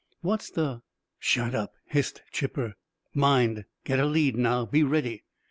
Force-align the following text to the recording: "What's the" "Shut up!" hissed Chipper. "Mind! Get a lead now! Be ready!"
"What's 0.21 0.49
the" 0.49 0.81
"Shut 1.19 1.53
up!" 1.53 1.73
hissed 1.85 2.23
Chipper. 2.31 2.73
"Mind! 3.13 3.65
Get 3.85 3.99
a 3.99 4.05
lead 4.07 4.35
now! 4.35 4.65
Be 4.65 4.81
ready!" 4.81 5.25